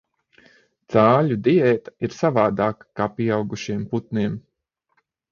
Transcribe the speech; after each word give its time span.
Cāļu 0.93 1.35
diēta 1.47 1.93
ir 2.07 2.15
savādāka 2.15 2.87
kā 2.99 3.07
pieaugušiem 3.19 3.83
putniem. 3.93 4.39